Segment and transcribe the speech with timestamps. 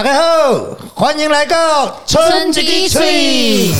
[0.00, 3.70] 大家好，欢迎来到春季吹。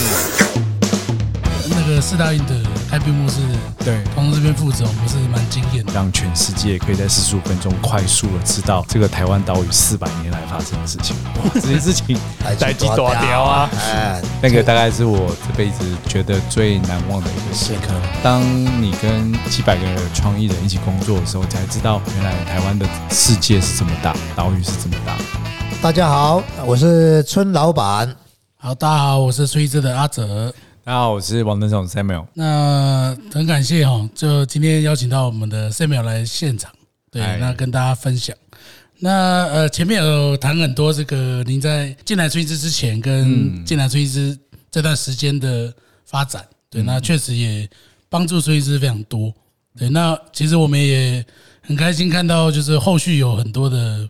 [1.67, 2.55] 那个四大运的
[2.91, 3.37] 开闭幕式，
[3.83, 5.95] 对，从这边负责，我们是蛮惊艳的。
[5.95, 11.17] 让全世界可以在四十五分钟快速的知道这个台湾岛屿四百年来发生的事情。
[11.43, 12.15] 哇，这件事情
[12.61, 13.71] 代际多屌啊！
[13.81, 17.95] 哎，那个大概是我这辈子觉得最难忘的一个时刻。
[18.23, 18.43] 当
[18.83, 25.17] 你跟几百个创意人一起工作的时候，才知道原来台湾的世界是这么大，岛屿是这么大。
[25.83, 28.15] 大家好，我是村老板。
[28.57, 30.53] 好，大家好，我是崔志的阿哲。
[30.85, 32.27] 大家好，我是王登总 Samuel。
[32.35, 36.71] 那很感谢哈，就今天邀请到我们的 Samuel 来现场，
[37.11, 38.37] 对，那跟大家分享。
[38.99, 44.39] 那呃，前面有谈很多这个您在进来崔志之前跟进来崔志
[44.71, 45.73] 这段时间的
[46.05, 47.67] 发展，对，那确实也
[48.11, 49.33] 帮助崔志非常多。
[49.79, 51.25] 对，那其实我们也
[51.63, 54.07] 很开心看到，就是后续有很多的。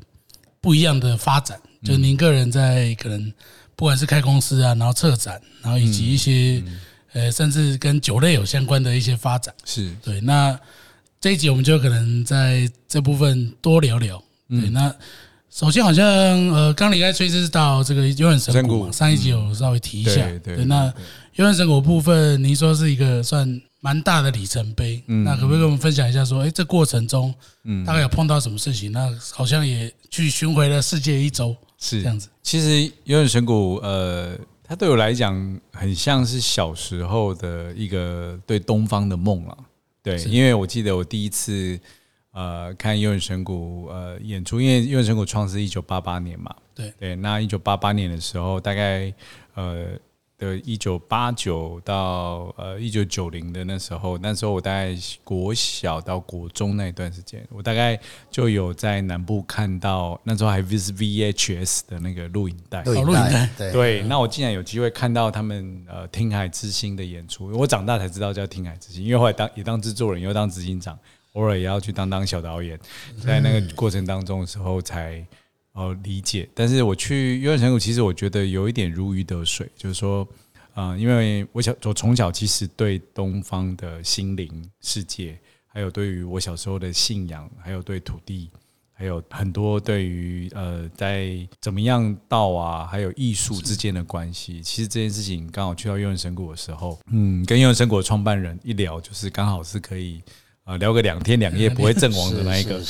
[0.61, 3.33] 不一样的发展，就您个人在可能
[3.75, 6.63] 不管是开公司啊，然后策展，然后以及一些
[7.13, 10.21] 呃，甚至跟酒类有相关的一些发展，是对。
[10.21, 10.59] 那
[11.21, 14.23] 这一集我们就可能在这部分多聊聊。
[14.49, 14.95] 对，那
[15.51, 16.07] 首先好像
[16.51, 20.27] 呃，刚离开崔师到这个悠远神谷，上一集有稍微提一下。
[20.45, 20.93] 对，那
[21.35, 23.61] 悠远神谷部分，您说是一个算。
[23.81, 26.23] 蛮大的里程碑，那可不可以跟我们分享一下？
[26.23, 28.93] 说，哎，这过程中，嗯，大概有碰到什么事情？
[28.93, 32.29] 那好像也去巡回了世界一周，是这样子。
[32.43, 39.57] 其实有远神谷，呃，它对我来讲，很像是小时候的一个对东方的梦了。
[40.03, 41.81] 对，因为我记得我第一次
[42.33, 47.17] 呃看悠远神谷呃演出，因为悠远神谷创是一九八八年嘛，对对。
[47.17, 49.11] 那一九八八年的时候，大概
[49.55, 49.87] 呃。
[50.41, 64.03] 的一九八九到呃一九九零的那时候，那时候我大概国小到国中那一段时间，我大概就有在南部看到，那时候还是 VHS 的那个录影带，录影带，对。
[64.05, 70.99] 那我竟然有机会看到他们呃听海之星的演出，我长大才知道叫听海之星，因为后来当也当制作人，又当执行长，
[71.35, 72.81] 偶尔也要去当当小导演，
[73.23, 75.23] 在那个过程当中的时候才。
[75.73, 76.49] 哦，理解。
[76.55, 80.27] 但是我去幽兰神谷，其实我觉得有一点如鱼得水，就是说，
[80.75, 84.51] 啊，因为我小我从小其实对东方的心灵
[84.81, 88.51] 世界，还有对于我小时候的信仰，还有对土地，
[88.93, 100.23] 还有很多对于呃，在怎么样道啊，还有艺术之间的关系，其实这件事情刚好去到幽兰神谷的时候，嗯，跟幽兰神谷的创办人一聊，就是刚好是可以。
[100.71, 102.81] 啊，聊个两天两夜不会阵亡的那一个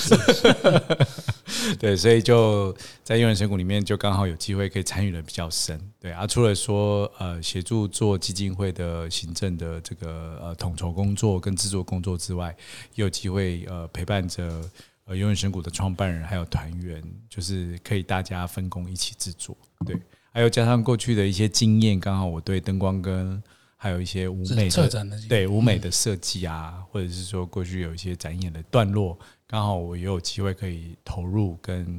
[1.80, 12.54] 对，所以就在用人神谷里面就刚好有机会可以参与的比较深，对啊，除了说呃协助做基金会的行政的这个呃统筹工作跟制作工作之外，
[12.96, 14.60] 也有机会呃陪伴着
[15.06, 19.96] 呃永远神谷的创办人还有团员，就是可以大家分工一起制作，对，
[20.34, 23.42] 还有加上过去的一些经验，刚好我对灯光跟
[23.82, 31.98] 还有一些舞美的对舞美的设计啊，或者是说过去有一些展演的段落，刚好我也有机会可以投入，跟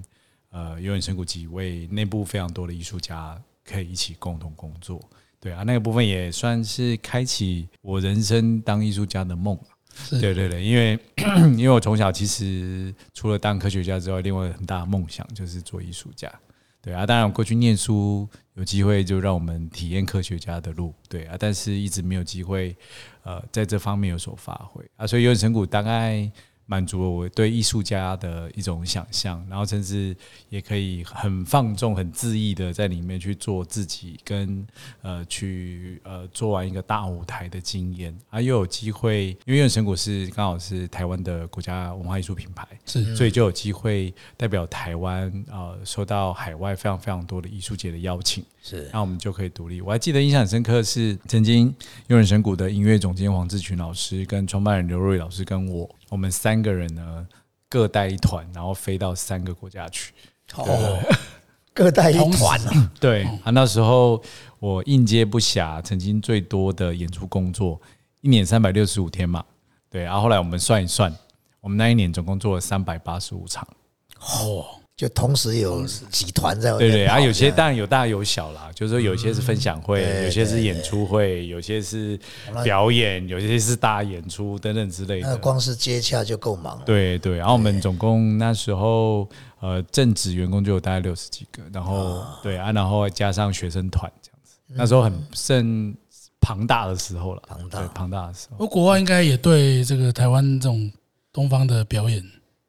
[0.52, 5.02] 呃永远神谷几位内部非常多的艺术家可以一起共同工作。
[5.40, 9.58] 对啊，那个部分也算是开启我人生当艺术家的梦。
[10.12, 11.00] 对对对，因为
[11.58, 16.32] 因为我从小其实除了当科学家之外，另外很大的梦想就是做艺术家。
[16.82, 22.76] 对啊，当然过去念书有机会就让我们体验科学家的路，对啊，但是一直没有机会，
[23.24, 26.32] 呃，在这方面有所发挥啊，所以有成谷大概。
[26.72, 30.16] 满足了我对艺术家的一种想象，然后甚至
[30.48, 34.66] 也可以很放纵、很恣意的在里面去做自己，跟
[35.02, 48.42] 呃去呃做完一个大舞台的经验，啊，又有机会，因为永神谷是刚好是台湾的国家文化艺术品牌，是，所以就有机会代表台湾啊，受到海外非常非常多的艺术节的邀请。
[48.64, 49.82] 是，那我们就可以独立。
[49.82, 51.74] 我还记得印象很深刻是，曾经
[52.08, 57.26] 悠人神谷的音乐总监黄志群老师跟创办人刘瑞老师跟我，我们三个人呢
[57.70, 60.14] 各带一团，然后飞到三个国家去。
[60.56, 61.00] 哦，
[61.74, 62.92] 各带一团啊！
[63.00, 64.22] 对啊，那时候
[64.60, 67.80] 我应接不暇，曾经最多的演出工作，
[68.20, 69.42] 一年三百六十五天嘛。
[69.90, 71.16] 对，然后后来我们算一算，
[71.62, 73.66] 我们那一年总共做了三百八十五场。
[74.20, 74.81] 哦。
[75.02, 82.20] 就同时有几团在对对啊，有些当然有大有小啦，就是说有些是分享会，有些是演出会，有些是
[82.64, 85.28] 表演，有些是大演出等等之类的。
[85.28, 86.80] 那光是接洽就够忙。
[86.86, 89.28] 对对，然后我们总共那时候
[89.60, 95.96] 呃正职员工就有大概六十几个，然后对啊，然后加上学生团这样子，那时候很盛
[96.40, 98.64] 庞大的时候了，庞大庞大的时候。
[98.64, 100.92] 而国外应该也对这个台湾这种
[101.34, 102.24] 东方的表演。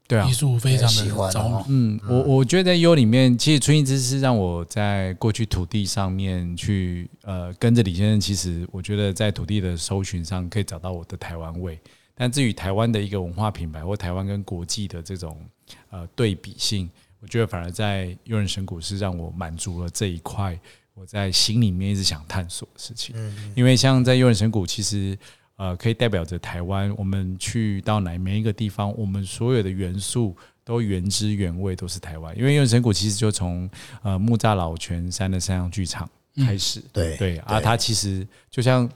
[0.08, 1.64] 对啊艺，术非常喜欢哦的着迷。
[1.68, 11.78] 嗯，我我觉得在优里面，其实春意之是让我在过去土地上面去呃跟着李先生，其实我觉得在土地的搜寻上可以找到我的台湾味。
[12.14, 15.40] 但至于台湾的一个文化品牌或台湾跟国际的这种
[15.90, 16.88] 呃对比性，
[17.20, 20.56] 我觉得反而在悠人神谷是让我满足了这一块
[20.94, 23.16] 我在心里面一直想探索的事情。
[23.54, 25.18] 因为像在悠人神谷，其实
[25.56, 32.36] 呃可以代表着台湾，我们去到哪每一个地方，我们所有的元素都原汁原味都是台湾。
[32.36, 33.68] 因为悠人神谷其实就从
[34.02, 38.88] 呃木栅老泉山的山上剧场开始，对对啊，它其实就像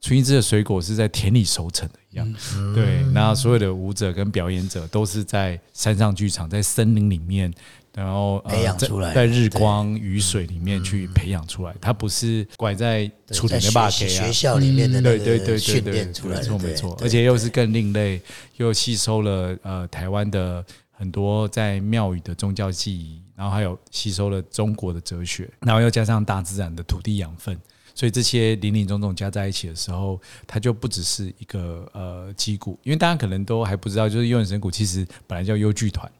[0.00, 2.34] 春一枝的水果是在田里熟成的一样，
[2.74, 3.02] 对。
[3.12, 7.52] 那所有的舞者跟表演者都是在山上剧场，在森林里面，
[7.94, 11.74] 然后、呃培养出来的在在日光雨水里面去培养出来。
[11.80, 14.08] 它不是拐在处理的坝给啊。
[14.08, 18.20] 学学，校里面的那对对对训对，练出来的，没错没错，而且又是更另类，
[18.56, 27.56] 又吸收了呃台湾的很多在庙宇的宗教记忆，然后还有吸收了中国的哲学，然后又加上大自然的土地养分。
[27.96, 36.10] 所以这些林林总总加在一起的时候，它就不只是一个呃击鼓，因为大家可能都还不知道，就是幽人神鼓其实本来叫幽剧团，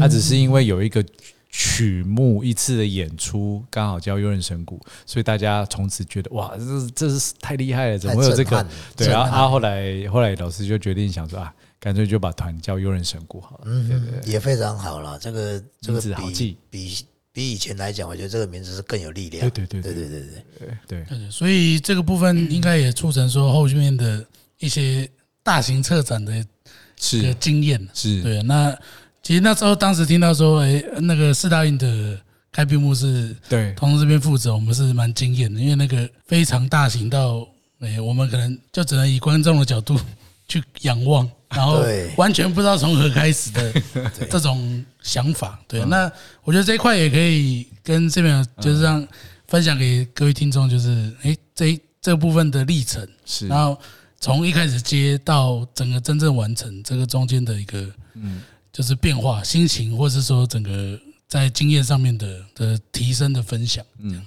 [0.00, 1.04] 它只是因为有一个
[1.50, 8.66] 曲目一次的演出刚好叫幽人神鼓，所以大家从此觉得哇，这是这是太厉害了，怎么会有这个？
[8.96, 13.64] 对啊，震撼啊后来后来老师就决定想说啊，干脆就把团叫幽人神鼓好了。
[13.64, 15.18] 对对对，也非常好了。
[15.18, 19.50] 这个这个名字好记比比比以前来讲，我觉得这个名字是更有力量。
[19.50, 20.20] 对对对对对对
[20.58, 24.24] 对，对，对，所以这个部分应该也促成说后面的
[24.58, 25.08] 一些
[25.42, 26.32] 大型策展的
[26.96, 27.88] 这个是经验。
[27.92, 28.76] 是，对，那
[29.22, 32.18] 其实那时候当时听到说，哎，那个四大运的
[32.50, 33.72] 开闭幕是对。
[33.74, 37.46] 同事这边负责，我们是蛮惊艳的，因为那个非常大型到，
[37.80, 39.98] 哎，我们可能就只能以观众的角度
[40.48, 41.84] 去仰望，然后
[42.16, 43.72] 完全不知道从何开始的
[44.30, 45.60] 这种想法。
[45.68, 46.10] 对，那
[46.42, 49.06] 我觉得这一块也可以跟这边就是让
[49.46, 53.46] 分享给各位听众，就是哎，这一这部分的历程，是。
[53.46, 53.78] 然后
[54.18, 63.84] 从一开始接到整个真正完成这个中间的一个，嗯，就是变化、心情，或是说整个在经验上面的的提升的分享。
[63.98, 64.24] 嗯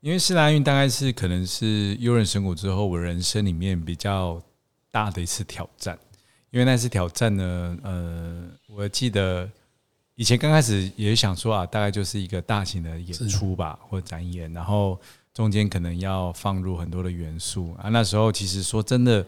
[0.00, 4.38] 因为四大运大概是可能是幽人神谷之后，我人生里面比较
[4.90, 5.98] 大的一次挑战。
[6.50, 9.50] 因为那次挑战呢，呃，我记得
[10.14, 15.00] 以前刚开始也想说啊，大概就是一个大型的演出吧，或展演，然后
[15.32, 17.88] 中间可能要放入很多的元素啊。
[17.88, 19.26] 那时候其实说真的，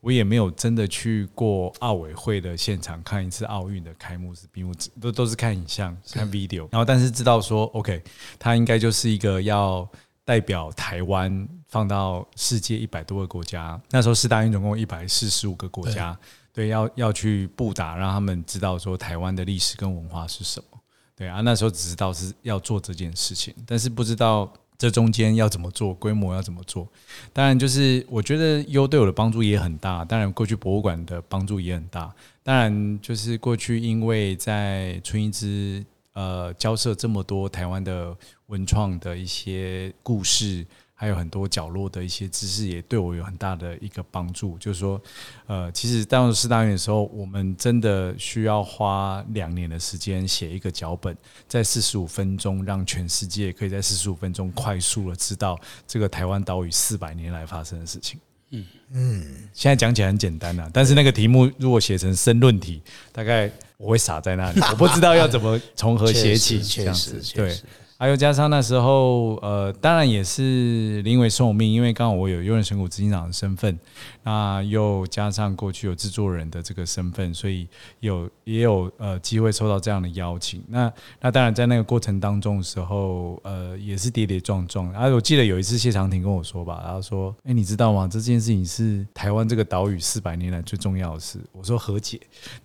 [0.00, 8.02] 我也没有真的去过奥委会的现场看一次奥运的开幕式、闭幕式，都都是看影像、看 video，然后但是知道说，OK，
[8.38, 9.88] 它应该就是一个要
[10.24, 13.80] 代表台湾放到世界一百多个国家。
[13.90, 16.16] 那时候四大运总共一百四十五个国家，
[16.52, 20.78] 对，要要去布达，让他们知道说台湾的历史跟文化是什么。
[21.16, 26.86] 对啊，那时候只知道是要做这件事情，但是不知道这中间要怎么做，规模要怎么做。
[27.32, 32.14] 当然，就是我觉得优对我的帮助也很大，当然过去博物馆的帮助也很大。
[32.44, 38.16] 当然，就是过去因为在春一之呃交涉这么多台湾的
[38.46, 40.64] 文创的一些故事，
[41.00, 44.58] 还有很多角落的一些知识，也对我有很大的一个帮助。
[44.58, 45.00] 就是说，
[45.46, 51.16] 呃，其实当时四大运的时候，我们真的需要花两年的时间写一个脚本，
[51.46, 58.18] 在四十五分钟，让全世界可以在四十五分钟快速的知道这个台湾岛屿四百年来发生的事情。
[58.50, 59.24] 嗯嗯，
[59.54, 67.56] 现在讲起来很简单呐、但是那个题目如果写成申论题，大概我会傻在那里， 我不知道要怎么从何写起，这样子对。
[68.00, 73.76] 还有加上那时候，呃，当然也是临危受命，因为刚好我有优人神谷执行长的身份，
[74.22, 77.66] 那又加上过去有制作人的这个身份，所以
[77.98, 80.62] 有也有呃机会收到这样的邀请。
[80.68, 84.92] 那那当然在那个过程当中的时候，呃，也是跌跌撞撞。
[84.92, 88.06] 啊我记得有一次谢长廷跟我说吧，然后说：“哎、你知道吗？
[88.08, 92.20] 这件事情是台湾这个岛屿四百年来最重要的事。”我说：“和解。”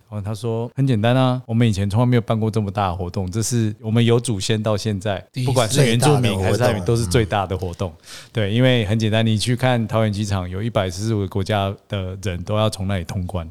[0.08, 7.94] 然后他说：“很简单啊，我们以前从来没有办过这么大的活动，这是我们有祖先到现在，不管是原住民还是最大的活动汉语，都是最大的活动。
[8.32, 13.50] 对，因为很简单，你去看桃园机场，有一百四十五个国家的人都要从那里通关。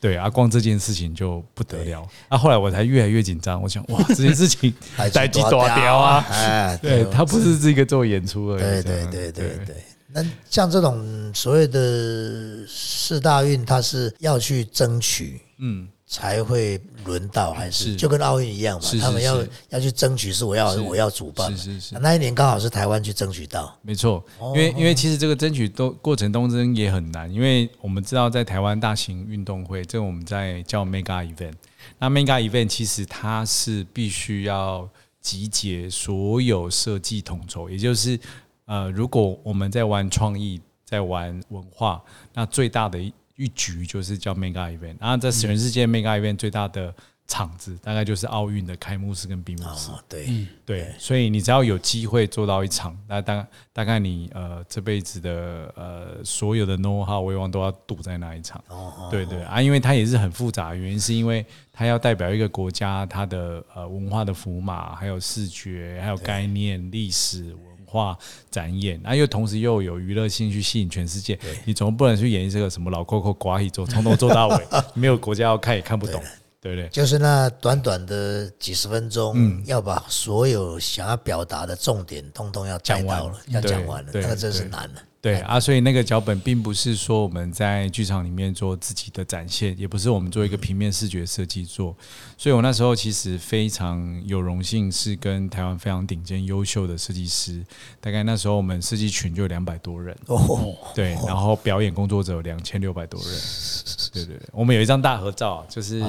[0.00, 2.04] 对啊，光这件事情就不得了。
[2.28, 4.74] 啊，后来我才越来越紧张，我想哇，这件事情
[5.14, 8.82] 逮鸡大雕啊，哎，对他不是这个做演出而已。
[8.82, 9.32] 对对对
[9.64, 9.76] 对。
[10.14, 17.96] 那像这种所谓的四大运，他是要去争取嗯，才会轮到，还是是。
[17.96, 21.50] 就跟奥运一样嘛他们要要去争取，是我要我要主办。
[21.56, 21.98] 是是是。
[22.00, 31.54] 那一年刚好是台湾去争取到，没错，因为因为其实这个争取都过程当中也很难，因为我们知道在台湾大型运动会，这个我们在叫 mega event，
[31.98, 34.86] 那 mega event 其实它是必须要
[35.22, 38.20] 集结所有设计统筹，也就是
[38.66, 42.02] 呃，如果我们在玩创意，在玩文化，
[42.34, 42.98] 那最大的
[43.42, 46.94] 一一局就是叫 mega event，然后在全世界 mega event 最大的
[47.26, 49.90] 场子大概就是奥运的开幕式跟闭幕式。
[49.90, 58.62] 啊，对，对，所以你只要有机会做到一场，那大大概你呃这辈子的呃所有的 know how 威望都要赌在那一场。
[59.10, 68.16] 对对啊，因为它也是很复杂，原因是因为它要代表一个国家它的呃文化的符码，还有视觉，还有概念、历史文化
[68.50, 71.38] 展演，啊，又同时又有娱乐性去吸引全世界。
[71.66, 76.22] 你总不能去演绎这个什么老 Coco 寡语做，从头做到尾， 没有国家要看也看不懂，
[76.62, 76.88] 对不对？
[76.88, 85.02] 就是那短短的几十分钟，嗯要把所有想要表达的重点，通通要讲完到了，要讲完了，那个真是难了。
[85.22, 91.96] 对啊，所以那个脚本并不是说我们在剧场里面做自己的展现，也不是我们做一个平面视觉设计做。
[92.36, 97.64] 所以我那时候其实非常有荣幸，是跟台湾非常顶尖优秀的设计师，
[98.00, 103.30] 大概那时候我们设计群就有两百多人，哦，对，然后表演工作者有两千六百多人，
[104.12, 106.02] 对对对，我们有一张大合照啊，就是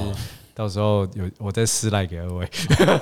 [0.54, 2.48] 到时候有我再私赖给二位，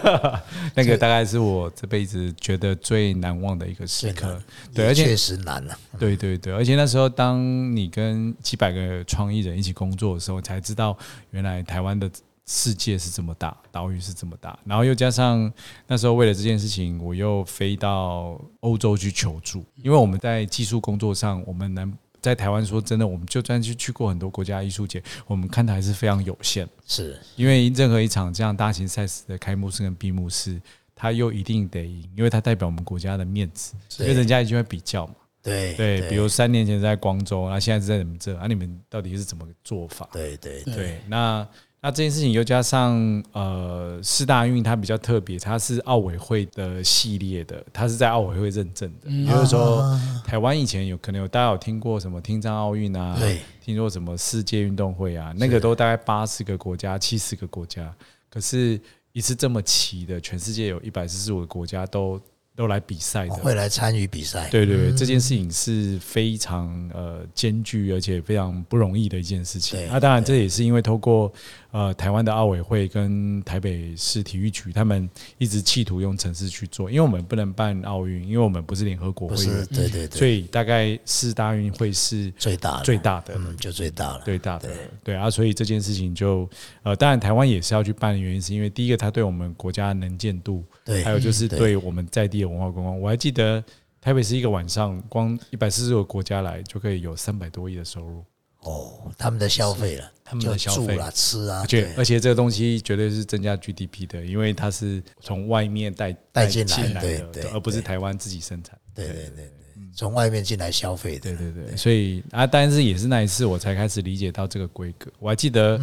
[0.74, 4.42] 那个大概是我这辈子觉得最难忘的一个时刻，
[4.74, 5.78] 对，而且确实难了。
[5.98, 7.40] 对对对，而且那时候当
[7.76, 10.96] 你跟几百个创意人一起工作的时候，才知道
[11.30, 12.10] 原来台湾的
[12.46, 15.52] 世界是这么大，岛屿是这么大，然后又加上
[15.86, 21.92] 那时候为了这件事情，我又飞到欧洲去求助，因为我们在技术工作上，我们能
[22.22, 26.66] 在台湾说真的，我们就算去去过很多国家艺术节，我们看的还是非常有限。
[26.86, 30.62] 是因为任何一场这样大型赛事的开幕式跟闭幕式，
[30.94, 35.14] 它又一定得赢，因为它代表我们国家的面子，因为人家一定会比较嘛。
[35.42, 40.08] 对对，比如三年前在光州，那现在是在你们这，啊，你们到底是怎么个做法？
[40.12, 41.44] 对对对，那
[41.84, 42.94] 那这件事情又加上
[43.32, 49.10] 呃，四大运它比较特别，它是奥委会的系列的，它是在奥委会认证的。
[49.10, 57.92] 也就是说，台湾以前有可能有大家有听过什么听障奥运啊，对，听说什么世界运动会啊，那个都大概八十个国家、七十个国家，
[58.30, 58.80] 可是
[59.12, 62.20] 一次这么齐的，全世界有一百四十五个国家都
[62.54, 64.48] 都来比赛的，会来参与比赛。
[64.50, 69.78] 对对对，这件事情是非常呃艰巨而且非常不容易的一件事情。
[69.78, 69.88] 对。
[69.88, 71.32] 那当然，这也是因为透过
[71.70, 82.84] 呃台湾的奥委会跟台北市体育局，他们一直企图用城市去做，因为我们不能办奥运，因为我们不是联合国会员，对对对，所以大概四大运会是最大的。
[82.84, 83.34] 最大的。
[83.36, 84.22] 嗯，就最大了。
[84.26, 84.68] 最大的
[85.02, 85.14] 对。
[85.14, 86.48] 啊，所以这件事情就
[86.82, 91.02] 呃，当然台湾也是要去办的原因，是因为第一个，它对我们国家能见度，对。
[91.02, 91.58] 还有就是对。
[91.58, 93.00] 对我们在地的文化观光。
[93.00, 93.62] 我还记得
[94.00, 98.24] 台北市一个晚上，光一百四十个国家来就可以有三百多亿的收入，
[98.60, 100.86] 哦，他们的消费了，他们的消费。
[100.88, 101.94] 就住啦、吃啊，而且对。
[101.96, 108.78] 而且这个东西绝对是增加 GDP 的，因为它是从外面带带进来来的，而不是台湾自己生产。
[108.94, 109.30] 对对对。
[109.36, 109.50] 对，
[109.94, 115.10] 从外面进来消费的对，对对，所以啊，但是也是那一次我才开始理解到这个规格。
[115.18, 115.78] 我还记得，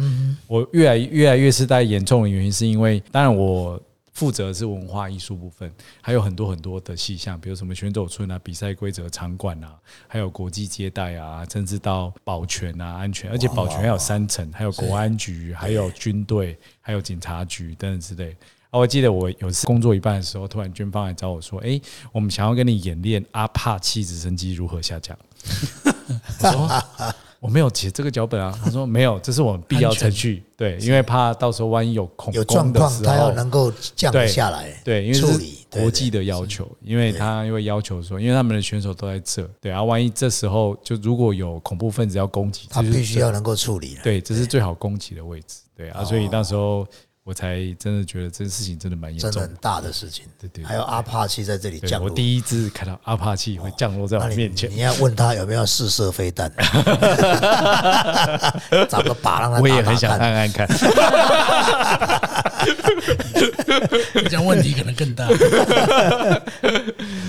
[0.48, 3.80] 我越来越来越是带严重的原因，是因为当然我
[4.20, 5.72] 负责的是文化艺术部分，
[6.02, 9.74] 还有很多很多的细项，比如什么选手村啊、比赛规则、场馆啊，
[10.06, 18.36] 还有国际接待啊，甚至到保全啊、安全，而且保全还有三层，还有国安局，还有军队，还有警察局等等之类。
[18.68, 21.80] 啊，我记得我有次工作一半的时候，突然军方来找我说：“诶，
[22.12, 25.16] 我们想要跟你演练阿帕奇直升机如何下降。”
[26.42, 26.68] 我说
[27.40, 28.56] 我没有写这个脚本啊。
[28.62, 30.44] 他说没有，这是我们必要程序。
[30.56, 43.96] 对，因为怕到时候万一有恐有状况，他要，能够降对下来，对，因为国际的要求，因为他因为要求说，因为他们的选手都在这，对啊，万一这时候就如果有恐怖分子要攻击，他必须要能够处理。
[44.02, 46.86] 对，这是最好攻击的位置，对啊，所以那时候
[47.30, 49.56] 我才真的觉得这事情真的蛮严重真的很。
[49.60, 50.24] 大的事情。
[50.36, 56.50] 对对对还有阿帕奇在这里对降落，我第一次看到阿帕奇会降落在我那你面前你，要问他有没有试射飞弹，
[58.88, 60.50] 找个靶让他打打我也很想看。
[60.50, 60.66] 看看
[64.12, 64.24] 看。
[64.30, 65.26] 讲问题可能更大。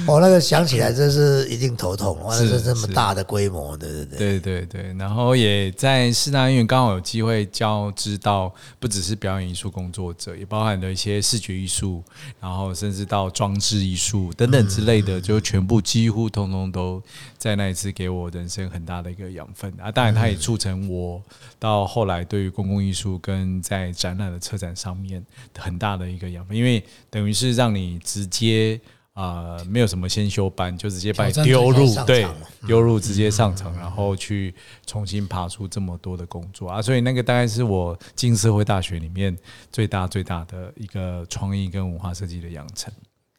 [0.08, 4.18] 哦，那个想起来真是一定头痛，哇，是这这么大的规模，对对对。
[4.18, 12.04] 对对对，然后也在四大医院刚好有机会交织到，不只是表演艺术工作者，也包含了一些视觉艺术，
[12.40, 17.02] 然后甚至到装置艺术等等之类的，就全部几乎通通都
[17.38, 19.92] 在那一次给我人生很大的一个养分啊。
[19.92, 21.22] 当然，它也促成我
[21.60, 25.24] 到后来对于公共艺术跟在展览的策展上面
[25.58, 28.80] 很大的一个养分，因为等于是让你直接。
[29.14, 32.26] 啊、没有什么先修班，就直接把你丢入对
[32.66, 34.56] 丢入直接上场，然后去
[34.88, 39.38] 重新爬出这么多的工作啊，所以那个大概是我进社会大学里面
[39.70, 42.92] 最大最大的一个创意跟文化设计的养成。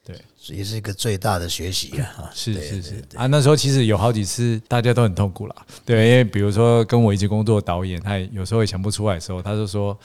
[0.04, 0.14] 对，
[0.48, 2.04] 也是一个最大的学习啊！
[2.18, 9.98] 啊是是是啊，那时候其实有好几次大家都很痛苦啦，对，因为比如说跟我一起工作的导演，他也有时候也想不出来的时候，他就说。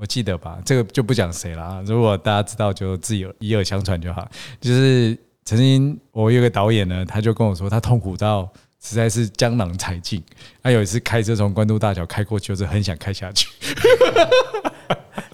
[0.00, 1.82] 我记得吧，这个就不讲谁了啊。
[1.86, 4.26] 如果大家知道，就自己有以耳相传就好。
[4.58, 5.14] 就是
[5.44, 8.50] 曾经我有个导演呢，他就跟我说，他痛苦到
[8.82, 10.22] 实在是江郎才尽。
[10.62, 13.46] 他有一次开车从关渡大桥开过去，就是很想开下去，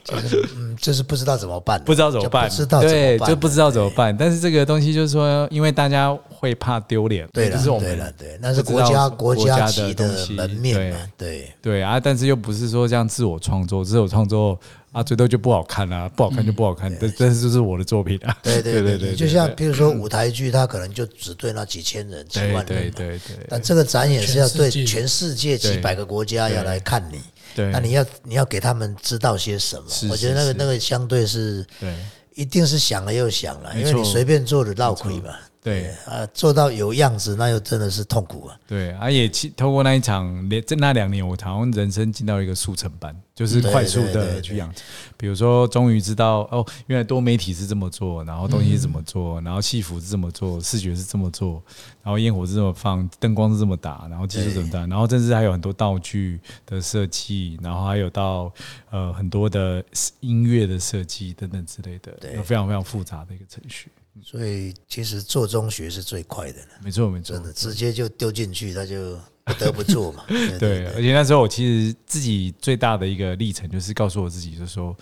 [0.06, 4.16] 就是嗯，就是不知道怎么办，不知道怎么办，不知道怎对，就不知道怎么办。
[4.16, 11.82] 但是这个东西就是说，因为大家会怕丢脸，对了，是我们对了，对，那是国家国家家级的的东西门面嘛，对，对。
[11.82, 14.58] 啊，但是又不是说这样自我创作，自我创作
[14.92, 23.36] 啊，最多就不好看啊，不好看就不好看，但但是这是我的作品啊，对对对对对，就像比如说舞台剧，它可能就只对那几千人、几万人嘛，对对对。
[23.48, 25.56] 但这个展演是要对全世界。
[25.56, 27.18] 几百个国家要来看你，
[27.56, 30.06] 对，那你要你要给他们知道些什么是？
[30.08, 31.92] 我觉得那个那个相对是对。
[32.36, 35.34] 一定是想了又想了，因为你随便做的闹亏嘛，
[35.66, 35.90] 对。
[36.06, 38.56] 啊，做到有样子，那又真的是痛苦啊。
[38.68, 44.84] 对，啊也其透过那一场连这那两年，我好像人生进到一个速成班，就是快速的去养成。
[45.16, 51.62] 比如说，终于知道哦，原来多媒体是这么做，然后东西是怎么做，然后戏服是这么做，视觉是这么做，
[52.02, 58.52] 然后烟火是这么放，灯光是这么打，然后技术怎么打，然后甚至还有很多道具的设计，然后还有到
[58.90, 59.82] 呃很多的
[60.20, 63.90] 音乐的设计等等之类的，有非常非常复杂的一个程序。
[64.22, 67.34] 所以其实做中学是最快的了，没错，没错。
[67.34, 70.24] 真，的直接就丢进去，他就 不得不做嘛。
[70.28, 74.96] 对对，而且那时候我其实自己最大的一个历程，就是告诉我自己，就是说，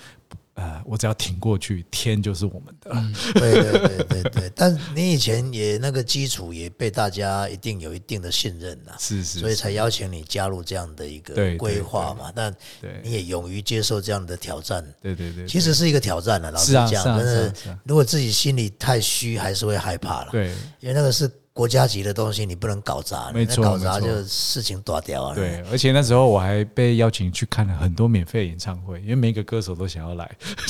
[0.55, 2.91] 呃，我只要挺过去，天就是我们的。
[3.35, 12.33] 对对对对对，但你以前也那个基础也被大家一定有一定的信任呐，是是，所以才邀请你加入这样的一个规划嘛。
[12.35, 16.53] 但对你也勇于接受这样的挑战，对对对，其实是一个挑战了。
[16.53, 20.29] 老实讲，是啊是啊真的是啊是啊，如果自己心里太虚，还是会害怕了。
[20.31, 25.35] 对因为那个是国家级的东西，你不能搞砸，没错你搞砸就事情大掉啊。
[25.37, 30.29] 对，而且那时候我还被邀请去看了很多免费演唱会，因为每个歌手都想要来。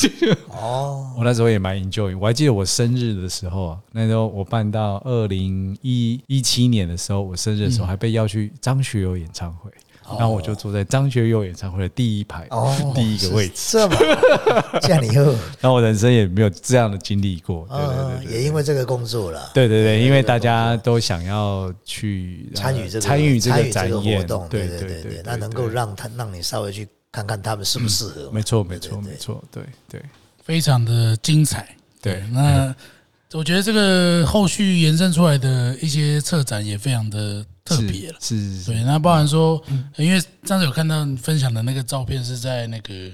[0.53, 9.71] 哦，我那时候也蛮 enjoy，我还记得我生日的时候啊，那时候我办到二零一一七年的时候，我生日的时候还被邀去张学友演唱会，
[10.07, 13.55] 然后我就坐在张学友演唱会的第一排，哦，第一个位置。
[13.57, 15.25] 是这么好这样以后，
[15.61, 28.31] 然后我人生也没有这样的经历过，对对对嗯，也因为这个工作了，对对对，因为大家都想要去呃参与这个参与这个展演活动，对对对对，那能够让他让你稍微去看看他们适不适合嘛。
[28.33, 30.03] 没错没错没错，对对
[30.43, 31.75] 非常的精彩。
[32.03, 32.75] 对那
[33.33, 38.19] 我觉得这个后续延伸出来的一些策展也非常的特别了。
[38.21, 39.61] 是是是对，那包含说，
[39.97, 43.11] 因为上次有看到你分享的那个照片是在那个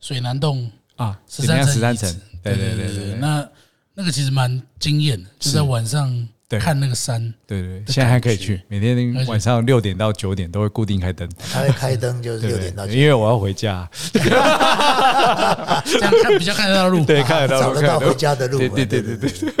[0.00, 3.04] 水南洞啊，十三层十三层，对对对对对。
[3.12, 3.48] 对那
[3.94, 6.60] 那个其实蛮惊艳的，就在晚上对。
[6.60, 14.20] 看那个山，对对，现在还可以去，每天晚上六点到九点都会固定开灯，他会开灯，就是六点到因为我要回家， 这
[16.00, 17.02] 样看比较看得到路。
[17.04, 18.68] 对，看得到找得到回家的路嘛。
[18.74, 19.52] 对对对对对对，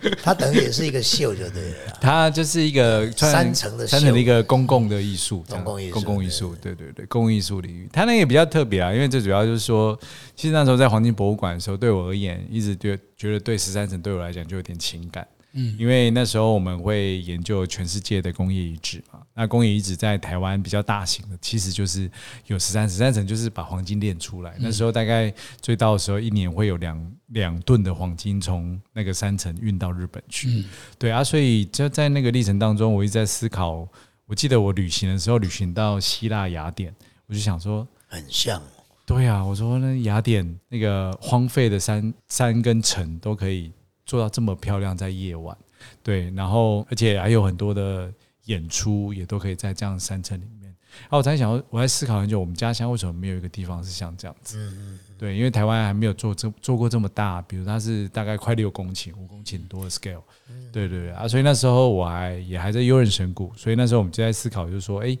[0.00, 1.98] 对， 它等于也是一个秀，就对了啦。
[2.00, 3.90] 它就是一个算三层的秀。
[3.90, 9.98] 三层的一个公共的艺术，公共艺术公共艺术，对对对，公共艺术领域，它那个也比较特别啊，因为最主要就是说，
[10.36, 15.26] 其实那时候在黄金博物馆的时候，对我而言，一直觉觉得对十三层对我来讲就有点情感。
[15.52, 22.10] 嗯，因为那时候我们会研究全世界的工业遗址嘛，那工业遗址在台湾比较大型的，其实就是
[22.46, 24.54] 有十三十三层，就是把黄金炼出来。
[24.58, 30.64] 那时候大概最到的时候，一年会有两两吨的黄金从那个山层运到日本去。
[30.98, 33.88] 对啊，所以就在那个历程当中，我一直在思考。
[34.24, 36.94] 我记得我旅行的时候，旅行到希腊雅典，
[37.26, 38.62] 我就想说，很像，
[39.04, 43.70] 对啊，我说那雅典那个荒废的山山跟城都可以
[44.12, 45.56] 做到这么漂亮，在夜晚，
[46.02, 48.12] 对，然后而且还有很多的
[48.44, 50.70] 演出也都可以在这样的山城里面。
[51.00, 54.70] 然后我才想说，我在思考很久，我们家乡为什么没有一个地方是像这样子？
[55.16, 60.20] 对，因为台湾还没有做这做过这么大，比如它是大概快六公顷、五公顷多的 scale，
[60.70, 65.16] 对对对啊，所以那时候我还也还在悠人神谷，所以那时候我们就在思考，就是说，哎，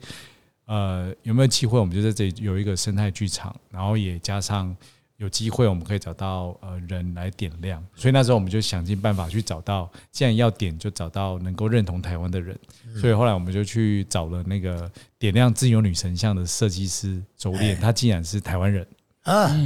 [0.66, 4.76] 呃，有没有机会我们就在这里有一个生态剧场，然后也加上。
[5.22, 12.58] 有机会，我们可以找到呃人来点亮，所以那时候我们就想尽办法去找到，既然要点，就找到能够认同台湾的人。
[13.00, 18.84] 所以后来我们就去找了那个点亮自由女神像的设计师周炼，他竟然是台湾人。
[19.22, 19.56] 啊！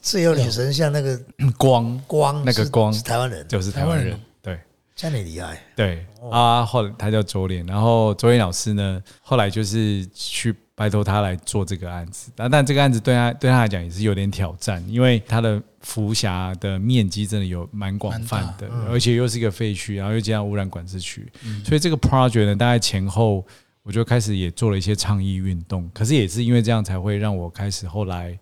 [0.00, 1.20] 自由女神像那个
[1.58, 4.58] 光光那个光是台湾人，就是台湾人，对，
[4.96, 5.62] 这样厉害。
[5.76, 6.06] 对。
[6.30, 10.56] 啊，后来他叫周炼，然后周炼老师呢，后来就是去。
[10.76, 21.30] 拜托他来做这个案子，但但这个案子对他对他来讲也是有点挑战，因为他的浮峡的面积真的有蛮广泛的，而且又是一个废墟，然后又加上污染管制区，
[21.64, 23.46] 所以这个 project 呢，大概前后
[23.84, 28.36] 我就开始也做了一些倡议运动，可是也是因为这样才会让我开始后来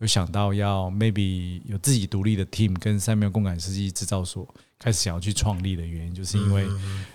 [0.00, 4.46] 有想到要 maybe 有自己独立的 team 跟三面共感设计制造所。
[4.78, 6.64] 开始想要去创立的原因，就是因为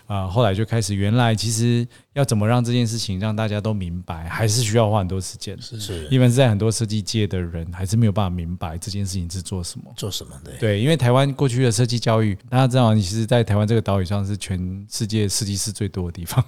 [0.05, 5.59] 啊，后来就开始，原来其实要怎么让这件事情让大家都明白，还是需要花很多时间。
[5.61, 10.51] 是是，因为在很多设计界的人还是没有办法明白这件事情是做什么，做什么的。
[10.59, 16.43] 对，因为台湾过去的设计教育，大家知道，你其实，在台湾这个岛屿上是全世界设计师最多的地方，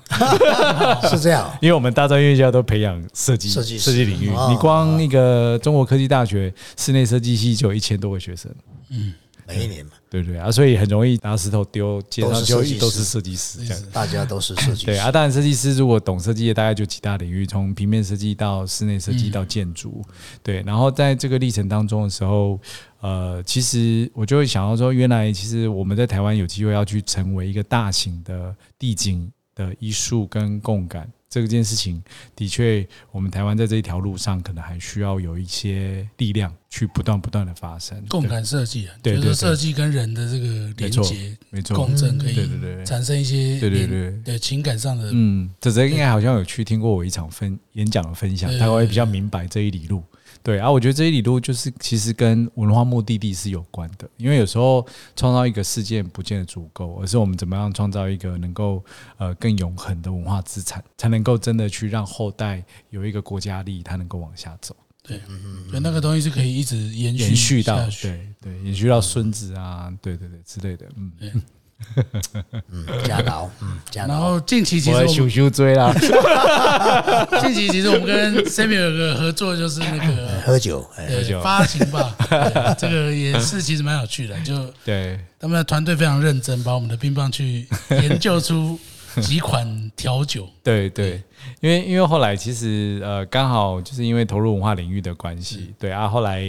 [1.10, 1.50] 是这样。
[1.62, 8.54] 因为我们大专院校都培养设计设计设计领域，你光那个中国科技大学室内设计系就有一千多个学生。
[8.90, 9.14] 嗯。
[9.48, 13.60] 每一年嘛， 对对啊，所以很容易拿石头丢，街上就都是设计师，
[13.92, 14.86] 大家都是设计师。
[14.86, 20.04] 对啊，当然设计师如果懂设计的，大概就几大领域，从平面设计到室内设计到建筑，
[20.42, 20.62] 对。
[20.64, 22.60] 然后在这个历程当中的时候，
[23.02, 31.10] 呃，其实我就会想到说，原来其实我们在台湾有机会要去成为一个大型的地景的艺术跟共感。
[31.42, 32.02] 这件事情
[32.36, 42.86] 的确，我们台湾在这一条路上，可能还需要有一些力量去不断不断的发生共感设计啊，就是设计跟人的这个连接、没错，共振可以对对对。
[42.86, 44.12] 产生一些对对对。
[44.24, 50.04] 对情感上的嗯，哲哲应该好像有去听过我一场分演讲的分享，他会比较明白这一理路。
[50.46, 58.86] 对啊，我觉得这些理路就是其实跟文化目的地是有关的，因为有时候创造一个事件不见得足够，而是我们怎么样创造一个能够
[59.18, 64.76] 呃更永恒的文化资产，才能够真的去让后代有一个国家力，它能够往下走。
[65.02, 71.12] 对，嗯所以那个东西是可以一直延延续到对对延续到孙子啊，对对对之类的，嗯。
[72.72, 75.94] 嗯，加劳，嗯，加然后近期其实我修修追啦。
[77.42, 82.16] 近期其实我们跟 Samuel 有个合作，就是那个喝酒，喝酒发行吧。
[82.78, 88.80] 这个也是其实蛮有趣的，就对他们的团队非常认真，把我们的冰棒去研究出
[89.22, 90.48] 几款调酒。
[90.64, 91.22] 对对，
[91.62, 96.44] 因为因为后来其实呃刚好就是因为投入文化领域的关系，对啊，后来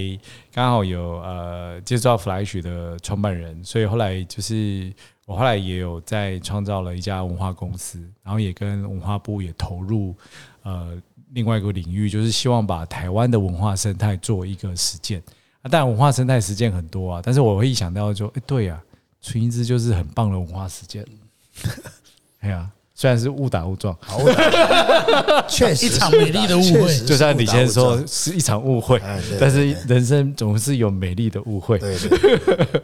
[0.52, 4.92] 刚好有呃接触到 Flash 的创办人，所以后来就是。
[5.26, 10.14] 我后来也有在创造了一家文化公司，然后也跟文化部也投入
[10.62, 10.96] 呃
[11.32, 15.20] 另外一个领域，就是希望把台湾的文化生态做一个实践
[15.62, 15.66] 啊。
[15.68, 18.80] 当然文化生态实践很多啊，但是我会一想到就，哎，对呀，
[19.20, 21.04] 纯音之就是很棒的文化实践。
[22.40, 22.70] 哎呀。
[22.98, 24.18] 虽然是误打误撞，好
[25.46, 26.98] 确实一场美丽的误会。
[27.04, 28.98] 就像你先说是一场误会，
[29.38, 31.78] 但是人生总是有美丽的误会。
[31.78, 32.78] 对对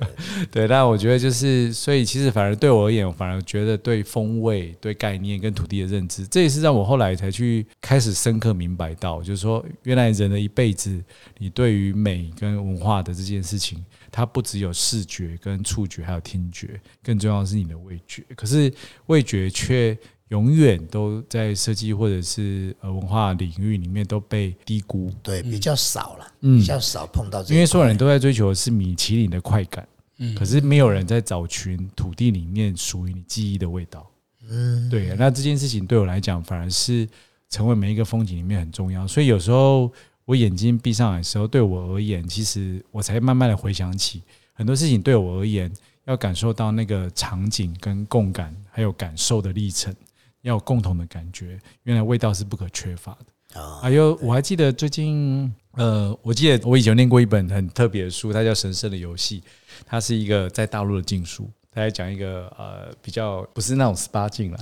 [0.51, 11.03] 对，但 我觉得就是，所以其实反而对我而言，我反而觉得对风味、对概念跟土地的认知，这也是让我后来才去开始深刻明白到，就是说，原来人的一辈子，
[11.39, 13.83] 你对于美跟文化的这件事情。
[14.13, 18.23] 它不只有视觉跟触觉，还有听觉，更重要的是你的味觉。
[18.37, 18.71] 可是
[19.07, 19.97] 味觉却
[20.29, 27.43] 永远都在设计或者是呃文化领域里面都被低估，对，比较少了，比较少碰到。
[27.45, 34.11] 因为所有人都在追求的是米其林的快感，嗯，可是没有人在找寻土地里面属于你记忆的味道，
[34.47, 35.17] 嗯，对。
[35.19, 37.09] 那这件事情对我来讲，反而是
[37.49, 39.09] 成为每一个风景里面很重要。
[39.09, 39.91] 所以有时候。
[40.25, 45.03] 我眼睛闭上来的时候，对我而言，其实我才慢慢的回想起很多事情。
[45.03, 45.73] 对我而言，
[46.05, 49.95] 要感受到那个场景跟共感，还有感受的历程，
[50.43, 51.59] 要有共同的感觉。
[51.83, 53.81] 原来味道是不可缺乏的啊！
[53.83, 59.41] 还有，我还记得最近，呃，我记得我以前念过一本很特别的书，它叫《神圣的游戏》，
[59.85, 61.51] 它是一个在大陆的禁书。
[61.75, 64.59] 他在讲一个呃比较不是那种十八禁了，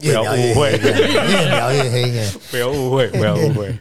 [0.00, 2.30] 不要误会，越描越黑耶。
[2.50, 3.72] 不要误会，不要误会。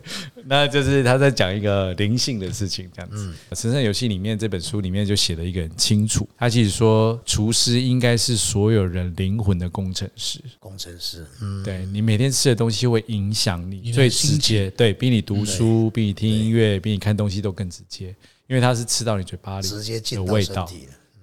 [0.45, 3.33] 那就是他在讲一个灵性的事情，这样子。
[3.59, 10.39] 《神圣游戏》里面这本书里面就写的一个很清楚，他其实说厨师应该是所有人灵魂的工程师。
[10.59, 20.69] 工程师，嗯，对你每天吃的东西会影响你最直接，对比你读书、比你听音乐、比你看东西都更直接，因为它是吃到你嘴巴里直接进到的味道。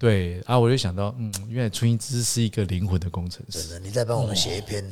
[0.05, 3.62] 对啊，我就想到，嗯，原来春一之是一个灵魂的工程师。
[3.62, 4.85] 真的，你再帮我们写一篇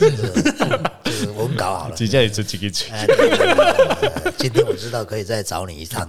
[0.00, 1.94] 这个这个文稿好了。
[1.96, 6.08] 直接也这几个字，哎，对对对对对今天我知道可以再找你一趟。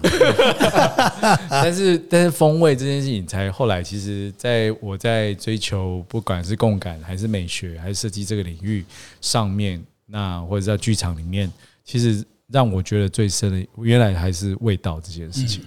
[1.49, 8.86] 但是但是风味这件事情，才后来其实在我在追求不管是共感还是美学还是设计这个领域
[9.19, 11.51] 上面，那或者在剧场里面，
[11.84, 15.65] 其实让我觉得最深的，原来还是味道这件事情。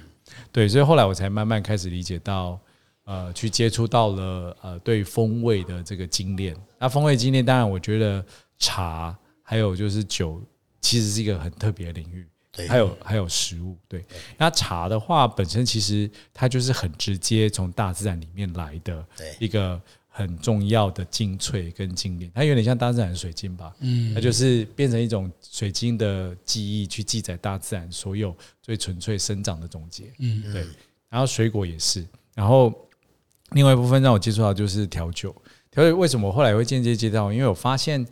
[0.53, 2.59] 对，所以后来我才慢慢开始理解到，
[3.05, 6.57] 呃，去接触到了呃对风味的这个精炼。
[6.79, 8.25] 那风味精炼，当然我觉得
[8.59, 10.43] 茶还有就是酒，
[10.81, 12.27] 其实是一个很特别的领域。
[12.51, 14.05] 对还有还有食物，对。
[14.37, 19.81] 那茶的话，本身其实它就是很直接从大自然里面来的对一个
[20.19, 30.67] 很重要的精粹跟精炼，它有点像大自然的水晶吧，嗯，它就是变成一种水晶的记忆，去记载大自然所有最纯粹生长的总结，嗯，对。
[31.09, 32.05] 然后水果也是，
[32.35, 32.75] 然后
[33.53, 35.33] 另外一部分让我接触到就是调酒，
[35.71, 37.33] 调酒为什么我后来会间接接到？
[37.33, 38.05] 因为我发现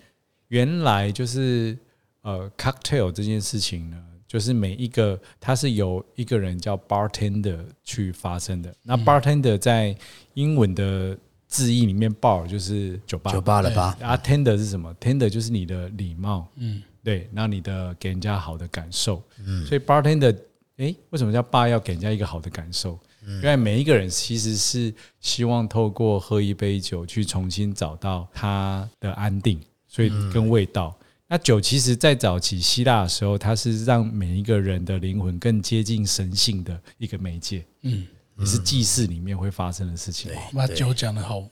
[0.46, 1.76] 原来就是
[2.22, 8.72] 呃，cocktail 这件事情呢，就是每一个它是由一个人叫 bartender 去发生的。
[8.84, 9.96] 那 bartender 在
[10.34, 13.96] 英文的字义里面，bar 就是酒吧，酒吧了吧？
[14.00, 20.36] 啊，tender 是什么？tender 就是你的礼貌，嗯，对，那你的给人家好的感受，嗯，所以 bartender，
[20.76, 22.98] 诶，为什么叫 bar 要给人家一个好的感受？
[23.26, 30.96] 因为每一个人其实是希望透过喝一杯酒去重新找到他的安定，所以跟味道。
[31.26, 38.06] 那酒其实，在早期希腊的时候，它是让每一个人的灵魂更接近神性的一个媒介，嗯，
[38.38, 40.30] 也是祭祀里面会发生的事情。
[40.54, 41.42] 把酒讲的好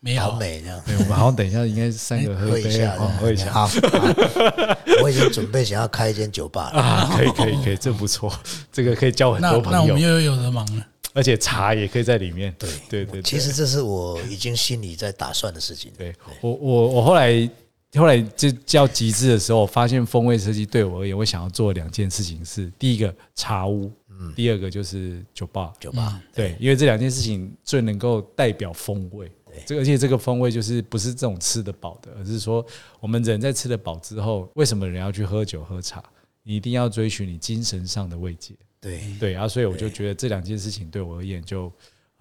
[0.00, 0.82] 美好，美这样。
[0.84, 3.52] 对，我们好像等一下应该三个喝一杯，喝一下，喝一下。
[3.52, 3.70] 好，
[5.02, 6.80] 我已经准备想要开一间酒吧了。
[6.80, 8.32] 啊，可以可以可以，这不错，
[8.72, 10.86] 这个可以交很多朋友，那我们又有的忙了。
[11.14, 12.54] 而且茶也可以在里面。
[12.58, 15.92] 对对对，其实这是我已经心里在打算的事情。
[15.96, 17.48] 对我我我后来
[17.94, 23.92] 后来就叫极致的时候，我发现风味设计对我而言，我想要做两件事情是：第一个茶屋，
[24.34, 25.72] 第二个就是酒吧。
[25.80, 29.30] 酒吧，对，因为这两件事情最能够代表风味。
[29.66, 32.64] 这个而且这个风味就是不是这种吃得饱的，而是说
[33.00, 36.02] 我们人在吃得饱之后，为什么人要去喝酒喝茶？
[36.42, 38.54] 你一定要追寻你精神上的慰藉。
[38.80, 41.70] 对，对啊，所以我就觉得这两件事情对我而言就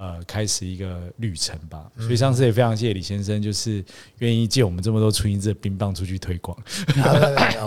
[0.01, 1.85] 呃开始一个旅程吧。
[1.99, 3.85] 所以上次也非常谢谢李先生，就是
[4.17, 6.57] 愿意借我们这么多纯银质的冰棒出去推广。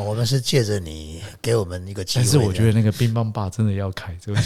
[0.04, 2.30] 我们是借着你给我们一个机会的。
[2.32, 4.40] 但是我觉得那个冰棒爸真的要开，这个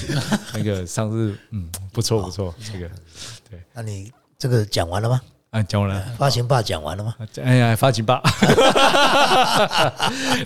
[0.53, 2.90] 那个上次嗯不错不错， 这个
[3.48, 5.20] 对那你这个讲完了吗？
[5.51, 6.14] 啊讲完了。
[6.18, 7.14] 发行爸讲完了吗？
[7.42, 8.16] 哎呀，发情爸，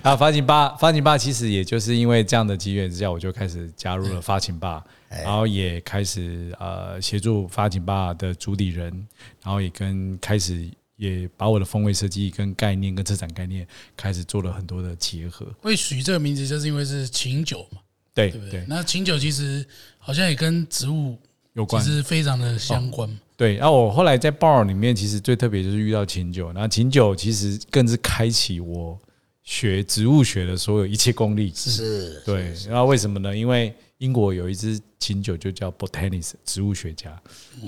[0.04, 4.84] 啊，发情爸，发情爸，其实也就是因为这样的机缘之下，我就开始加入了发情吧，
[5.22, 8.90] 然后也开始呃协助发情吧的主理人，
[9.42, 15.46] 然后也跟开始也把我的风味设计跟概念跟策展概念开始做了很多的结合。
[15.60, 17.80] 会取这个名字，就是因为是琴酒嘛，
[18.14, 19.64] 对对不对对？，那琴酒其实
[19.98, 21.18] 好像也跟植物
[21.54, 21.82] 有关。
[21.82, 23.16] 其实非常的相关嘛。
[23.36, 28.96] 对，然后我后来在 bar 里面，其实最特别就是遇到琴酒，然后琴酒其实更是开启我
[29.42, 31.52] 学植物学的所有一切功力。
[31.54, 33.36] 是，对，然后为什么呢？
[33.36, 37.10] 因为英国有一支琴酒就叫 botanist 植物学家。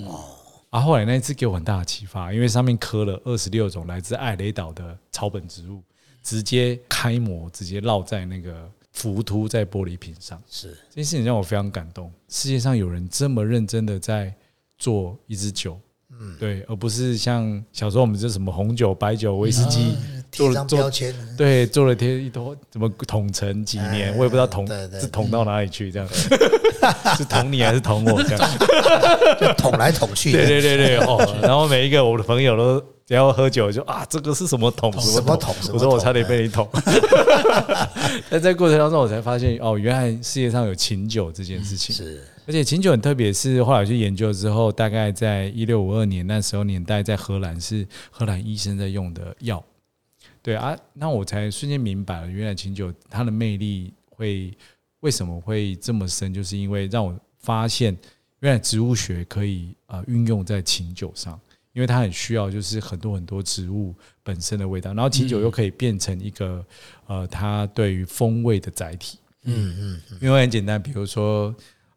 [0.07, 0.25] 哦，
[0.71, 5.83] 啊，后来那一次给我很大的启发，因为上面刻了二十六种来自艾雷岛的草本植物，
[6.23, 10.41] 直接开模，直接烙在那个浮凸在玻璃瓶上。
[10.49, 12.13] 是这件事情让我非常感动。
[12.29, 14.35] 世界上有人这么认真的在
[14.79, 15.79] 做一支酒，
[16.11, 19.95] 嗯，对，而不是像小时候我们这什么红酒、白酒、威士忌，
[20.35, 26.09] 贴一张做标签，对，做了贴一坨，怎么统成几年，我也不知道统对对是统到哪里去，这样
[27.17, 28.51] 是捅你还是捅我这样？
[29.41, 36.69] 就捅来捅去对的，对对对哦，然后每一个我的朋友都只要喝酒就啊，这个是什么桶什么桶我说我差点被你捅。
[38.31, 41.95] 但在过程当中，我才发现哦，原来世界上有琴酒这件事情。
[41.95, 49.63] 是而且琴酒很特别，是后来我去研究之后，大概在一六五二年那时候年代，在荷兰是荷兰医生在用的药。
[50.45, 54.53] 对啊，那我才瞬间明白了，原来琴酒它的魅力会
[55.01, 57.97] 为什么会这么深，就是因为让我发现，
[58.41, 61.41] 原原来植物学可以呃运用在琴酒上，
[61.73, 66.63] 因为它很需要就是很多很多植物本身的味道，然后琴酒又可以变成一个
[67.07, 69.19] 呃它对于风味的载体。
[69.45, 71.55] 嗯嗯嗯，因为很简单，比如说。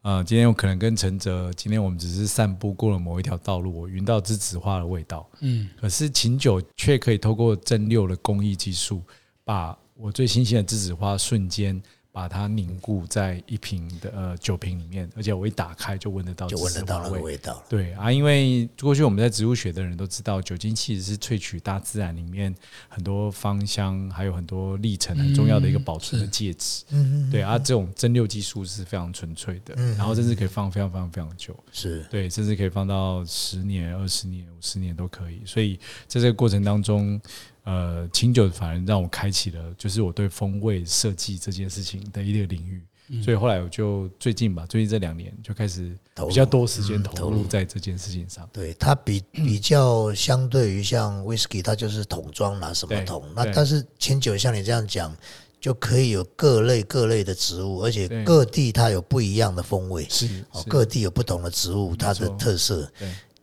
[0.07, 5.29] 呃，今天我可能跟陈哲，今天我们只是散步过了某一条道路，我闻到栀子花的味道。
[5.41, 9.01] 嗯，可是琴酒却可以透过蒸馏的工艺技术，
[9.43, 11.83] 把我最新鲜的栀子花瞬间。
[12.17, 17.63] 把它凝固在一瓶的呃酒瓶里面，而且我一打开就闻得到，就闻得到那个味道。
[17.69, 22.55] 对啊，因为过去我们在植物学的人都知道，酒精其实是萃取大自然里面
[22.89, 26.83] 很多芳香，还有很多历程很重要的一个保存的介质。
[26.89, 27.29] 嗯嗯。
[27.29, 31.55] 对啊，这种蒸馏技术是非常纯粹的，然后甚至可以放非常非常非常久。
[31.71, 35.41] 是对，甚至可以放到十年、二十年、五十年都可以。
[35.45, 35.75] 所以
[36.07, 37.21] 在这个过程当中。
[37.67, 42.81] 呃，清酒反而让我开启了，就是我对风味设计这件事情的一个领域，
[43.21, 48.49] 所以后来我就最近吧，最近这两年就开始比较多时间投入在这件事情上。
[48.53, 55.13] 对它比比较相对于像 whisky，它就是桶装拿什么桶，那但是清酒像你这样讲，
[55.59, 60.29] 就可以有各类各类的植物，而且各地它有不一样的风味，是
[60.69, 62.89] 各地有不同的植物，它的特色。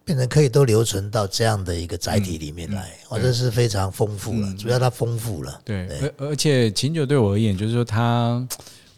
[0.05, 4.55] 变成可以都留存到这样的一个载体里面来，哦，这是非常丰富了。
[4.55, 8.47] 主要它丰富了，对，而而且琴酒对我而言，就是说它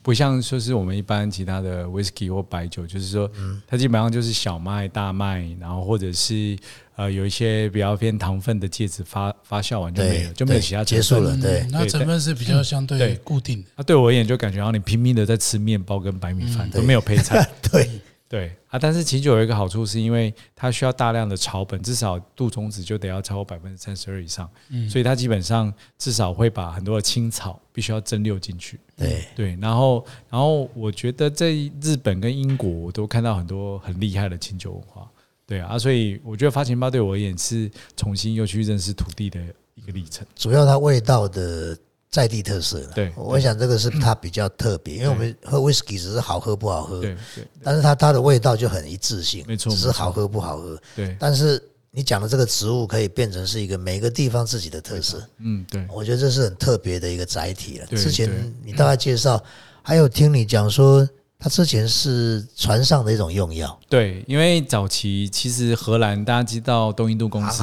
[0.03, 3.31] 不像说是我们一般其他的 whisky 或白酒，就是说
[3.67, 6.57] 它基本上就是小麦、大麦，然后或者是
[6.97, 11.37] 呃有一些比较偏糖分的介质发发酵完就没了，就没有其他结束了。
[11.37, 13.69] 对，那成分是比较相对固定的。
[13.77, 17.49] 那对我而言，就感觉到你拼命的在吃面包跟白米饭，都没有配菜。
[17.71, 17.89] 对。
[18.29, 28.81] 对啊，但是琴酒有一个好处，是因为它需要大量的草本，至少杜松子就得要超过百分之三十二以上，嗯，所以它基本上至少会把很多的青草必须要蒸馏进去。
[28.97, 35.09] 对对，然后然后我觉得在日本跟英国，我都看到很多很厉害的清酒文化。
[35.47, 39.41] 对啊，所以我觉得发情包对我而言是重新又去认识土地的
[39.77, 40.27] 一个历程。
[40.35, 41.79] 主要它味道的。
[42.17, 51.15] 在地特色了，对，我想这个是它比较特别，因为我们喝威士忌只是好喝不好喝，对对，但是它它的味道就很一致性，没错，只是好喝不好喝，对。
[51.21, 57.87] 但是你讲的这个植物可以变成是一个每个地方自己的特色，嗯，对，我觉得这是很特别的一个载体了。
[57.89, 58.31] 之前
[58.65, 59.39] 你大概介绍，
[59.83, 61.07] 还有听你讲说。
[61.47, 67.63] 它之前是船上的一种用药，对，因为早期其实荷兰大家知道东印度公司，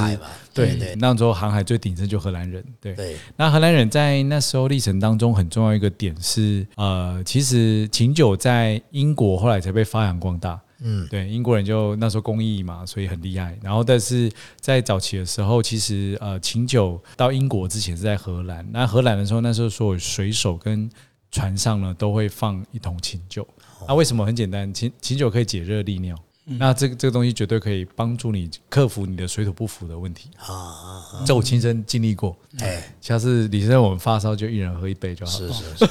[0.53, 2.95] 对对，那时候航海最鼎盛就荷兰人，对。
[2.95, 3.17] 对。
[3.35, 13.53] 那荷兰人在那时候历程当中很重要一个点是，呃，其实琴酒在英国后来才被发扬光大，嗯，对，英国人就那时候工艺嘛，所以很厉害。
[13.61, 20.89] 然后但是在早期的时候，其实呃，琴酒到英国之前是在荷兰，那荷兰的时候，那时候所有水手跟
[21.31, 23.45] 船上呢都会放一桶琴酒。
[23.87, 24.73] 那为什么很简单？
[24.73, 26.15] 琴琴酒可以解热利尿，
[26.45, 31.23] 那这个这个东西绝对可以帮助你克服你的水土不服的问题啊！
[31.25, 32.35] 这我亲身经历过。
[32.59, 35.31] 哎，下次李先生我们发烧就一人喝一杯就好。
[35.31, 35.87] 是是是。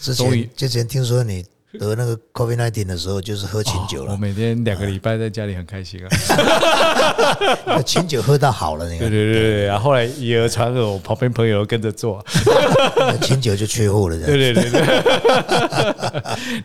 [0.12, 1.44] 之前之前听说你。
[1.78, 4.12] 得那个 COVID nineteen 的时候，就是喝清酒了。
[4.12, 6.08] 我每天两个礼拜在家里很开心啊。
[7.82, 9.08] 清酒喝到好了，那个。
[9.08, 12.24] 对对对对，然后后来以讹传讹，我旁边朋友跟着做，
[13.20, 14.16] 清酒就缺货了。
[14.24, 14.80] 对对对对。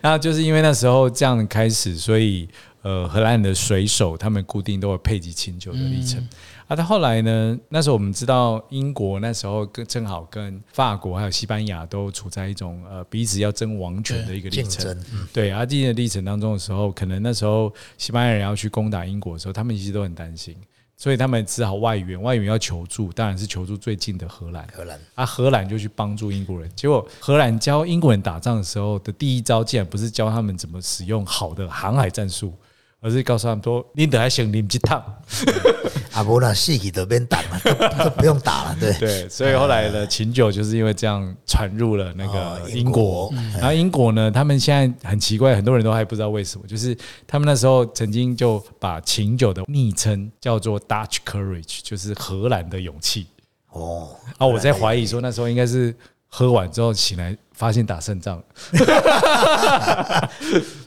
[0.00, 2.48] 然后 就是因为那时候这样开始，所以
[2.82, 6.26] 呃，荷兰的水手他们固定都会配给清酒的历程。
[6.70, 7.58] 啊，到后来呢？
[7.68, 15.04] 那时候我们知道，英国那时候跟正好跟法国还有西班牙都处在一种呃彼此要争王权的一个历程。
[15.32, 20.54] 对，而这的历程当中的时候，可能那时候西班牙人要去攻打英国的时候，他们其实都很担心，
[20.96, 24.64] 所以他们只好外援，外援要求助，当然是求助最近的荷兰。
[24.72, 26.70] 荷兰啊，荷兰就去帮助英国人。
[26.76, 32.54] 结果荷兰教英国人打仗的时候的第一招，竟然不是教他们怎么使用好的航海战术。
[33.00, 35.02] 而是告诉他们说：“你得还想啉几趟，
[36.12, 37.58] 啊不那戏起都边打嘛，
[38.04, 38.76] 都不用打了。
[38.80, 43.32] ”对对，所以后来呢，琴酒就是因为这样传入了那个英国。
[43.54, 46.94] 然后英国呢，他们现在很奇怪，很多人都还不知道为什么，就是
[47.26, 53.26] 他们那时候曾经就把琴酒的昵称叫做 Dutch Courage，就是荷兰的勇气。
[53.70, 55.94] 哦，啊，我在怀疑说那时候应该是
[56.26, 57.36] 喝完之后醒来。
[57.60, 58.42] 发现打胜仗，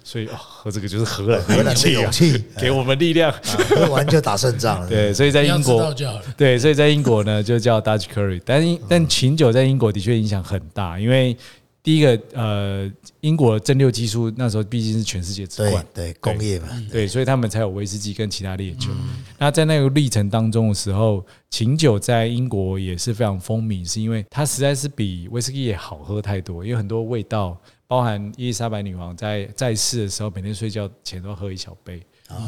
[0.04, 3.32] 所以喝这个就是荷兰的勇气，给我们力量。
[3.70, 4.88] 喝完就打胜仗了。
[4.90, 5.94] 对，所以在英国，
[6.36, 8.42] 对，所以在英国呢就叫 Dutch Curry。
[8.44, 11.38] 但但琴酒在英国的确影响很大，因为。
[11.84, 18.89] 第一个，呃，英国的蒸馏技术那时候毕竟是全世界之冠，对工业嘛，对，所以他们才有威士忌跟其他烈酒。
[19.38, 32.02] 那在那个历程当中的时候，琴酒在英国也是非常风靡，是因为它实在是比威士忌也好喝太多，因为很多味道，包含伊丽莎白女王在在世的时候，每天睡觉前都要喝一小杯。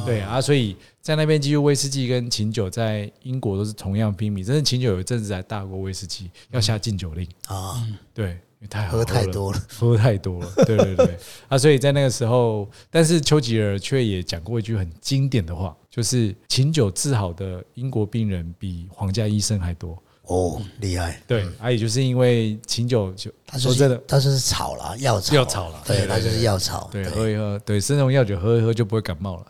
[0.05, 7.27] 对啊，所以在那边几乎威士忌跟琴酒在英国都是同样濒靡，真的琴酒有一阵子还大过威士忌，要下禁酒令。
[7.47, 7.85] 啊。
[8.11, 10.51] 对，太喝太多了，喝太多了。
[10.65, 19.97] 对对对，啊，所以在那个时候，但是丘吉尔却也讲过一句很经典的话，就是琴酒治好的英国病人比皇家医生还多。
[20.27, 21.21] 哦，厉害！
[21.27, 29.45] 对，而也就是因为琴酒就他说真的，他是草了，药草，药草了，对，他就是药草，对，喝一喝，对，生荣药酒喝一喝就不会感冒了，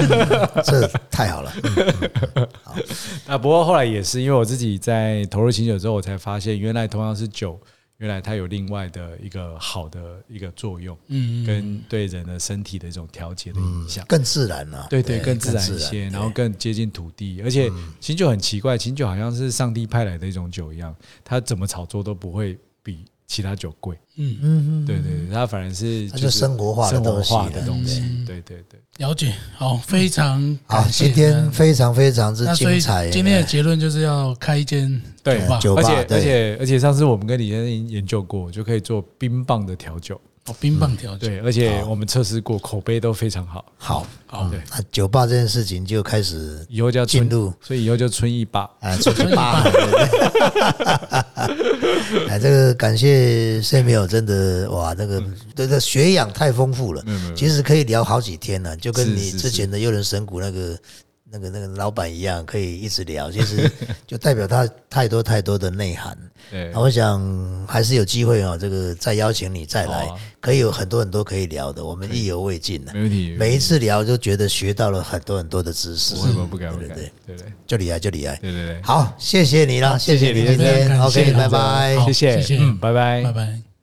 [0.64, 1.52] 这太好了。
[2.62, 2.74] 好，
[3.28, 7.60] 啊，不过后来也是因为我自己在投入琴酒之后，我才发现原来同样是酒。
[7.98, 14.86] 原来它有另外的一个好的一个作用，嗯，跟对人的身体的一种调节的影响，更自然了。
[14.90, 15.62] 对对，更自然。
[15.64, 17.40] 一些，然后更接近土地。
[17.42, 17.70] 而且
[18.00, 23.96] 琴酒很奇怪，琴酒好像是上帝派来的一种酒一样，它怎么炒作都不会比其他酒贵。
[24.16, 28.00] 嗯嗯嗯，对对对，它反而是就生活化生活化的东西。
[28.24, 29.34] 对对对，了解。
[29.56, 33.10] 好，非常好，今天非常非常之精彩。
[33.10, 34.88] 今天的结论就是要开一间
[35.60, 40.20] 酒吧，而且而且而且上次我们跟李先生研究过，就可以做冰棒的调酒。
[40.46, 43.64] 哦，冰棒调对，而且我们测试过，口碑都非常好。
[43.78, 49.64] 好，好，对，那酒吧这件事情就开始以后就要进入，所以以后就春意吧，啊，春意吧。
[52.28, 55.24] 哎，这个感谢 Samuel，真的哇，这个
[55.54, 57.02] 这个学养太丰富了，
[57.34, 60.78] 其实可以聊好几天呢，就跟你之前的幽人神谷那个。
[61.34, 63.68] 那个那个老板一样，可以一直聊，其实
[64.06, 66.16] 就代表他太多太多的内涵。
[66.48, 70.08] 对，我想还是有机会哦，这个再邀请你再来，
[70.40, 72.92] 可以有很多很多可以聊的，我们意犹未尽呢。
[72.94, 76.14] 没问题，每一次聊就觉得学到了很多很多的知识。
[76.14, 76.72] 什么不敢？
[76.78, 78.36] 对对对对，就厉害就厉害。
[78.36, 81.00] 对对对，好，谢谢你了，谢谢你今天。
[81.00, 83.73] OK，拜拜，谢谢，谢谢，嗯，拜拜，拜拜。